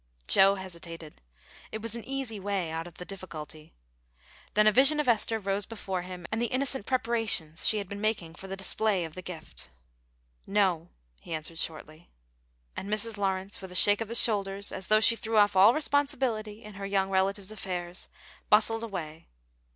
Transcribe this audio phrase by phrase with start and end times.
[0.27, 1.21] Joe hesitated.
[1.71, 3.75] It was an easy way out of the difficulty.
[4.55, 8.01] Then a vision of Esther rose before him, and the innocent preparations she had been
[8.01, 9.69] making for the display of the gift;
[10.47, 12.09] "No," he answered, shortly.
[12.75, 13.19] And Mrs.
[13.19, 16.73] Lawrence, with a shake of the shoulders as though she threw off all responsibility in
[16.81, 18.09] her young relative's affairs,
[18.49, 19.27] bustled away.